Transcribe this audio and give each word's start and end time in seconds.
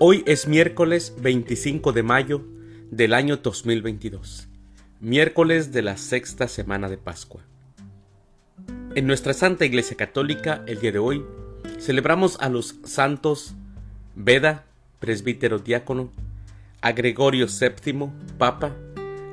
Hoy 0.00 0.22
es 0.26 0.46
miércoles 0.46 1.12
25 1.20 1.92
de 1.92 2.04
mayo 2.04 2.44
del 2.92 3.12
año 3.12 3.38
2022, 3.38 4.46
miércoles 5.00 5.72
de 5.72 5.82
la 5.82 5.96
sexta 5.96 6.46
semana 6.46 6.88
de 6.88 6.98
Pascua. 6.98 7.42
En 8.94 9.08
nuestra 9.08 9.34
Santa 9.34 9.64
Iglesia 9.64 9.96
Católica, 9.96 10.62
el 10.68 10.78
día 10.78 10.92
de 10.92 11.00
hoy, 11.00 11.24
celebramos 11.80 12.38
a 12.40 12.48
los 12.48 12.76
santos 12.84 13.56
Beda, 14.14 14.66
presbítero 15.00 15.58
diácono, 15.58 16.12
a 16.80 16.92
Gregorio 16.92 17.48
VII, 17.48 18.08
Papa, 18.38 18.76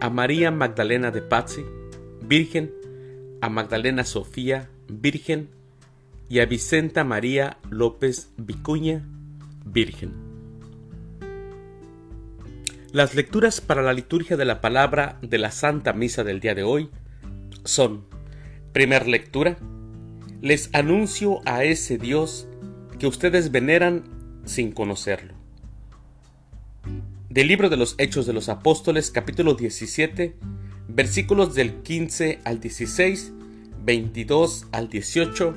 a 0.00 0.10
María 0.10 0.52
Magdalena 0.52 1.10
de 1.10 1.22
Pazzi, 1.22 1.64
Virgen, 2.20 2.72
a 3.40 3.48
Magdalena 3.48 4.04
Sofía, 4.04 4.70
Virgen, 4.86 5.48
y 6.28 6.38
a 6.38 6.46
Vicenta 6.46 7.02
María 7.02 7.58
López 7.68 8.30
Vicuña, 8.36 9.04
Virgen. 9.64 10.31
Las 12.92 13.14
lecturas 13.14 13.62
para 13.62 13.80
la 13.80 13.94
liturgia 13.94 14.36
de 14.36 14.44
la 14.44 14.60
palabra 14.60 15.18
de 15.22 15.38
la 15.38 15.50
Santa 15.50 15.94
Misa 15.94 16.24
del 16.24 16.40
día 16.40 16.54
de 16.54 16.62
hoy 16.62 16.90
son, 17.64 18.04
primer 18.74 19.08
lectura, 19.08 19.56
les 20.42 20.68
anuncio 20.74 21.40
a 21.46 21.64
ese 21.64 21.96
Dios 21.96 22.48
que 22.98 23.06
ustedes 23.06 23.50
veneran 23.50 24.04
sin 24.44 24.72
conocerlo. 24.72 25.32
Del 27.30 27.48
libro 27.48 27.70
de 27.70 27.78
los 27.78 27.94
Hechos 27.96 28.26
de 28.26 28.34
los 28.34 28.50
Apóstoles, 28.50 29.10
capítulo 29.10 29.54
17, 29.54 30.36
versículos 30.88 31.54
del 31.54 31.76
15 31.76 32.40
al 32.44 32.60
16, 32.60 33.32
22 33.86 34.66
al 34.70 34.90
18, 34.90 35.56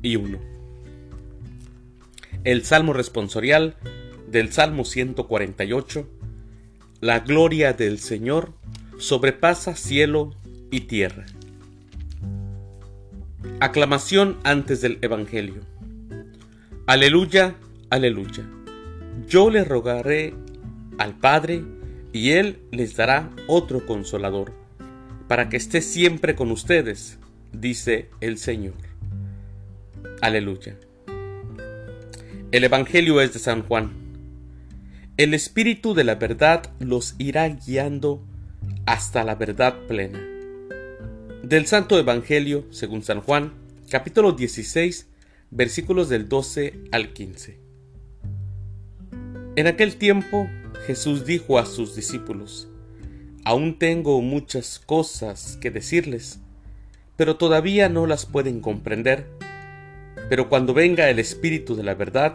y 0.00 0.16
1. 0.16 0.38
El 2.44 2.64
Salmo 2.64 2.94
responsorial 2.94 3.76
del 4.26 4.52
Salmo 4.54 4.86
148. 4.86 6.21
La 7.02 7.18
gloria 7.18 7.72
del 7.72 7.98
Señor 7.98 8.52
sobrepasa 8.96 9.74
cielo 9.74 10.36
y 10.70 10.82
tierra. 10.82 11.26
Aclamación 13.58 14.38
antes 14.44 14.80
del 14.82 14.98
Evangelio. 15.02 15.62
Aleluya, 16.86 17.56
aleluya. 17.90 18.48
Yo 19.26 19.50
le 19.50 19.64
rogaré 19.64 20.32
al 20.96 21.18
Padre 21.18 21.64
y 22.12 22.30
Él 22.30 22.60
les 22.70 22.94
dará 22.94 23.30
otro 23.48 23.84
consolador, 23.84 24.52
para 25.26 25.48
que 25.48 25.56
esté 25.56 25.82
siempre 25.82 26.36
con 26.36 26.52
ustedes, 26.52 27.18
dice 27.50 28.10
el 28.20 28.38
Señor. 28.38 28.76
Aleluya. 30.20 30.78
El 32.52 32.62
Evangelio 32.62 33.20
es 33.20 33.32
de 33.32 33.40
San 33.40 33.62
Juan. 33.64 34.01
El 35.18 35.34
Espíritu 35.34 35.92
de 35.92 36.04
la 36.04 36.14
verdad 36.14 36.72
los 36.78 37.14
irá 37.18 37.46
guiando 37.48 38.24
hasta 38.86 39.24
la 39.24 39.34
verdad 39.34 39.74
plena. 39.86 40.20
Del 41.42 41.66
Santo 41.66 41.98
Evangelio, 41.98 42.66
según 42.70 43.02
San 43.02 43.20
Juan, 43.20 43.52
capítulo 43.90 44.32
16, 44.32 45.08
versículos 45.50 46.08
del 46.08 46.28
12 46.28 46.84
al 46.92 47.12
15. 47.12 47.58
En 49.56 49.66
aquel 49.66 49.96
tiempo 49.96 50.48
Jesús 50.86 51.26
dijo 51.26 51.58
a 51.58 51.66
sus 51.66 51.94
discípulos, 51.94 52.68
Aún 53.44 53.78
tengo 53.78 54.20
muchas 54.22 54.78
cosas 54.78 55.58
que 55.60 55.70
decirles, 55.70 56.40
pero 57.16 57.36
todavía 57.36 57.88
no 57.88 58.06
las 58.06 58.24
pueden 58.24 58.60
comprender 58.60 59.26
pero 60.28 60.48
cuando 60.48 60.72
venga 60.74 61.10
el 61.10 61.18
Espíritu 61.18 61.74
de 61.74 61.82
la 61.82 61.94
verdad, 61.94 62.34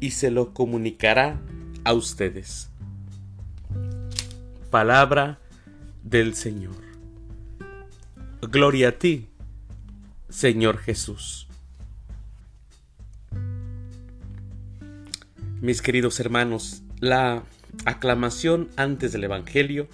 y 0.00 0.12
se 0.12 0.30
lo 0.30 0.52
comunicará 0.52 1.40
a 1.84 1.92
ustedes. 1.92 2.70
Palabra 4.70 5.38
del 6.02 6.34
Señor. 6.34 6.76
Gloria 8.40 8.88
a 8.88 8.92
ti, 8.92 9.28
Señor 10.28 10.78
Jesús. 10.78 11.46
Mis 15.60 15.82
queridos 15.82 16.18
hermanos, 16.20 16.82
la 17.00 17.42
aclamación 17.84 18.70
antes 18.76 19.12
del 19.12 19.24
Evangelio, 19.24 19.88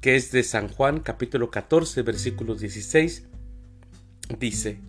que 0.00 0.16
es 0.16 0.32
de 0.32 0.42
San 0.42 0.66
Juan 0.66 0.98
capítulo 0.98 1.50
14 1.50 2.02
versículo 2.02 2.56
16, 2.56 3.28
dice, 4.40 4.80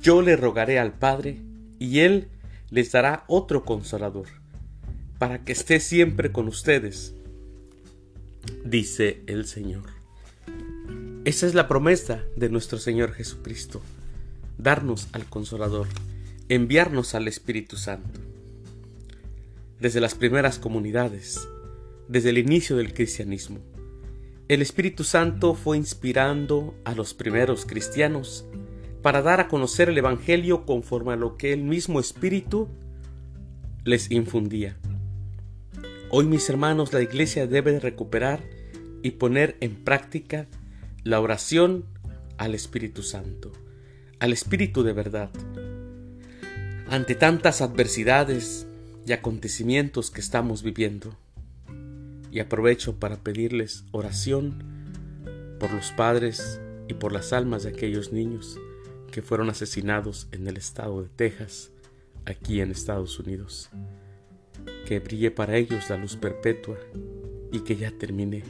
yo 0.00 0.22
le 0.22 0.36
rogaré 0.36 0.80
al 0.80 0.92
Padre, 0.92 1.40
y 1.78 2.00
Él 2.00 2.28
les 2.74 2.90
dará 2.90 3.22
otro 3.28 3.64
consolador, 3.64 4.26
para 5.20 5.44
que 5.44 5.52
esté 5.52 5.78
siempre 5.78 6.32
con 6.32 6.48
ustedes, 6.48 7.14
dice 8.64 9.22
el 9.28 9.46
Señor. 9.46 9.84
Esa 11.24 11.46
es 11.46 11.54
la 11.54 11.68
promesa 11.68 12.24
de 12.34 12.48
nuestro 12.48 12.80
Señor 12.80 13.12
Jesucristo, 13.12 13.80
darnos 14.58 15.06
al 15.12 15.24
consolador, 15.26 15.86
enviarnos 16.48 17.14
al 17.14 17.28
Espíritu 17.28 17.76
Santo. 17.76 18.18
Desde 19.78 20.00
las 20.00 20.16
primeras 20.16 20.58
comunidades, 20.58 21.46
desde 22.08 22.30
el 22.30 22.38
inicio 22.38 22.74
del 22.76 22.92
cristianismo, 22.92 23.60
el 24.48 24.62
Espíritu 24.62 25.04
Santo 25.04 25.54
fue 25.54 25.76
inspirando 25.76 26.74
a 26.84 26.96
los 26.96 27.14
primeros 27.14 27.66
cristianos 27.66 28.44
para 29.04 29.20
dar 29.20 29.38
a 29.38 29.48
conocer 29.48 29.90
el 29.90 29.98
Evangelio 29.98 30.64
conforme 30.64 31.12
a 31.12 31.16
lo 31.16 31.36
que 31.36 31.52
el 31.52 31.62
mismo 31.62 32.00
Espíritu 32.00 32.68
les 33.84 34.10
infundía. 34.10 34.78
Hoy 36.08 36.24
mis 36.24 36.48
hermanos, 36.48 36.94
la 36.94 37.02
Iglesia 37.02 37.46
debe 37.46 37.78
recuperar 37.78 38.40
y 39.02 39.10
poner 39.10 39.58
en 39.60 39.74
práctica 39.74 40.46
la 41.02 41.20
oración 41.20 41.84
al 42.38 42.54
Espíritu 42.54 43.02
Santo, 43.02 43.52
al 44.20 44.32
Espíritu 44.32 44.82
de 44.82 44.94
verdad. 44.94 45.28
Ante 46.88 47.14
tantas 47.14 47.60
adversidades 47.60 48.66
y 49.06 49.12
acontecimientos 49.12 50.10
que 50.10 50.22
estamos 50.22 50.62
viviendo, 50.62 51.14
y 52.32 52.40
aprovecho 52.40 52.98
para 52.98 53.18
pedirles 53.18 53.84
oración 53.92 54.64
por 55.60 55.72
los 55.72 55.92
padres 55.92 56.58
y 56.88 56.94
por 56.94 57.12
las 57.12 57.34
almas 57.34 57.64
de 57.64 57.68
aquellos 57.68 58.10
niños 58.10 58.58
que 59.14 59.22
fueron 59.22 59.48
asesinados 59.48 60.26
en 60.32 60.48
el 60.48 60.56
estado 60.56 61.00
de 61.00 61.08
Texas, 61.08 61.70
aquí 62.24 62.60
en 62.60 62.72
Estados 62.72 63.20
Unidos. 63.20 63.70
Que 64.88 64.98
brille 64.98 65.30
para 65.30 65.56
ellos 65.56 65.88
la 65.88 65.96
luz 65.96 66.16
perpetua 66.16 66.76
y 67.52 67.60
que 67.60 67.76
ya 67.76 67.92
termine 67.92 68.42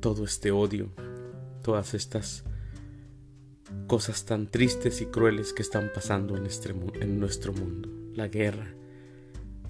todo 0.00 0.26
este 0.26 0.50
odio, 0.50 0.90
todas 1.62 1.94
estas 1.94 2.44
cosas 3.86 4.26
tan 4.26 4.46
tristes 4.46 5.00
y 5.00 5.06
crueles 5.06 5.54
que 5.54 5.62
están 5.62 5.90
pasando 5.94 6.36
en, 6.36 6.44
este, 6.44 6.74
en 7.00 7.18
nuestro 7.18 7.54
mundo, 7.54 7.88
la 8.12 8.28
guerra 8.28 8.74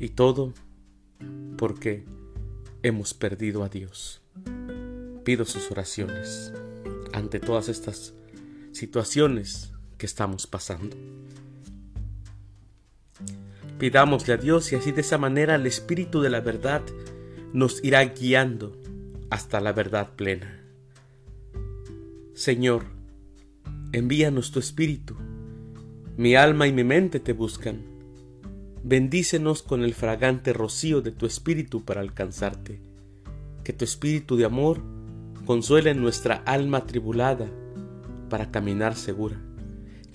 y 0.01 0.09
todo 0.09 0.53
porque 1.57 2.05
hemos 2.83 3.15
perdido 3.15 3.63
a 3.63 3.69
Dios. 3.69 4.21
Pido 5.23 5.45
sus 5.45 5.71
oraciones 5.71 6.53
ante 7.13 7.39
todas 7.39 7.69
estas 7.69 8.15
situaciones 8.73 9.73
que 9.97 10.07
estamos 10.07 10.47
pasando. 10.47 10.97
Pidámosle 13.79 14.35
a 14.35 14.37
Dios 14.37 14.73
y 14.73 14.77
así 14.77 14.93
de 14.93 15.03
esa 15.03 15.19
manera 15.19 15.55
el 15.55 15.67
Espíritu 15.67 16.23
de 16.23 16.31
la 16.31 16.41
verdad 16.41 16.83
nos 17.53 17.83
irá 17.85 18.03
guiando 18.05 18.77
hasta 19.31 19.61
la 19.61 19.73
verdad 19.73 20.11
plena. 20.17 20.61
Señor, 22.35 22.85
envíanos 23.93 24.51
tu 24.51 24.61
Espíritu. 24.61 25.17
Mi 26.17 26.35
alma 26.35 26.67
y 26.67 26.73
mi 26.73 26.85
mente 26.85 27.21
te 27.21 27.33
buscan. 27.35 27.83
Bendícenos 28.83 29.63
con 29.63 29.83
el 29.83 29.95
fragante 29.95 30.53
rocío 30.53 31.03
de 31.03 31.11
tu 31.11 31.27
Espíritu 31.27 31.85
para 31.85 32.01
alcanzarte. 32.01 32.81
Que 33.63 33.73
tu 33.73 33.85
Espíritu 33.85 34.37
de 34.37 34.47
amor 34.47 34.81
consuele 35.45 35.95
nuestra 35.95 36.37
alma 36.47 36.87
tribulada 36.87 37.47
para 38.31 38.51
caminar 38.51 38.97
segura 38.97 39.46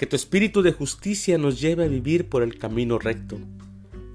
que 0.02 0.08
tu 0.08 0.16
espíritu 0.16 0.64
de 0.64 0.72
justicia 0.72 1.38
nos 1.38 1.62
lleve 1.62 1.84
a 1.84 1.88
vivir 1.88 2.28
por 2.28 2.42
el 2.42 2.58
camino 2.58 2.98
recto, 2.98 3.38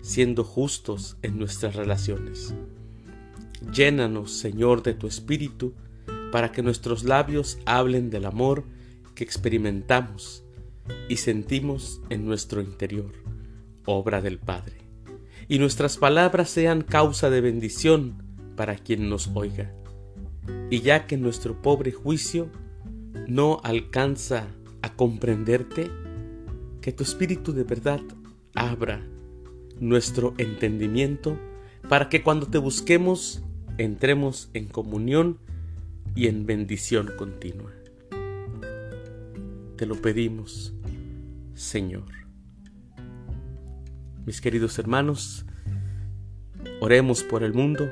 siendo 0.02 0.42
justos 0.42 1.16
en 1.22 1.38
nuestras 1.38 1.76
relaciones. 1.76 2.56
Llénanos, 3.72 4.32
Señor, 4.32 4.82
de 4.82 4.94
tu 4.94 5.06
Espíritu, 5.06 5.74
para 6.32 6.50
que 6.50 6.64
nuestros 6.64 7.04
labios 7.04 7.60
hablen 7.66 8.10
del 8.10 8.24
amor 8.24 8.64
que 9.14 9.22
experimentamos 9.22 10.42
y 11.08 11.18
sentimos 11.18 12.00
en 12.10 12.26
nuestro 12.26 12.60
interior, 12.60 13.12
obra 13.84 14.20
del 14.20 14.40
Padre, 14.40 14.78
y 15.46 15.60
nuestras 15.60 15.98
palabras 15.98 16.50
sean 16.50 16.82
causa 16.82 17.30
de 17.30 17.40
bendición 17.40 18.24
para 18.56 18.74
quien 18.74 19.08
nos 19.08 19.30
oiga. 19.34 19.72
Y 20.68 20.80
ya 20.80 21.06
que 21.06 21.16
nuestro 21.16 21.62
pobre 21.62 21.92
juicio 21.92 22.50
no 23.28 23.60
alcanza 23.62 24.48
a 24.86 24.94
comprenderte, 24.94 25.90
que 26.80 26.92
tu 26.92 27.02
Espíritu 27.02 27.52
de 27.52 27.64
verdad 27.64 28.00
abra 28.54 29.04
nuestro 29.80 30.32
entendimiento 30.38 31.36
para 31.88 32.08
que 32.08 32.22
cuando 32.22 32.46
te 32.46 32.58
busquemos 32.58 33.42
entremos 33.78 34.48
en 34.54 34.68
comunión 34.68 35.38
y 36.14 36.28
en 36.28 36.46
bendición 36.46 37.10
continua. 37.18 37.72
Te 39.76 39.86
lo 39.86 39.96
pedimos, 39.96 40.72
Señor. 41.54 42.06
Mis 44.24 44.40
queridos 44.40 44.78
hermanos, 44.78 45.44
oremos 46.80 47.24
por 47.24 47.42
el 47.42 47.52
mundo, 47.52 47.90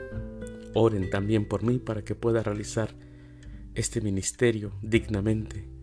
oren 0.75 1.11
también 1.11 1.49
por 1.49 1.65
mí 1.65 1.81
para 1.81 2.05
que 2.05 2.15
pueda 2.15 2.45
realizar 2.45 2.95
este 3.75 4.01
ministerio 4.01 4.73
dignamente. 4.81 5.74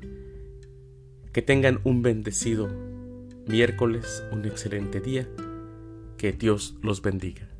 Que 1.31 1.41
tengan 1.41 1.79
un 1.85 2.01
bendecido 2.01 2.67
miércoles, 3.47 4.23
un 4.31 4.45
excelente 4.45 4.99
día. 4.99 5.29
Que 6.17 6.33
Dios 6.33 6.75
los 6.81 7.01
bendiga. 7.01 7.50